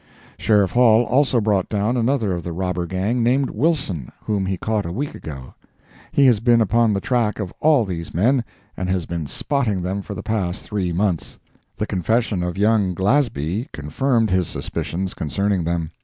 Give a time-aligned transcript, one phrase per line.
[0.39, 4.83] Sheriff Hall also brought down another of the robber gang named Wilson, whom he caught
[4.83, 5.53] a week ago.
[6.11, 8.43] He has been upon the track of all these men,
[8.75, 11.37] and has been "spotting" them for the past three months.
[11.77, 15.91] The confession of young Glasby confirmed his suspicions concerning them.